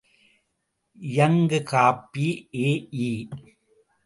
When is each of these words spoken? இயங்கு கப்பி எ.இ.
இயங்கு 0.97 1.59
கப்பி 1.71 2.27
எ.இ. 2.67 3.11